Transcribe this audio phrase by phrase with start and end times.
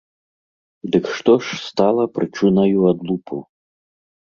[0.95, 3.35] Дык што ж стала прычынаю адлупу?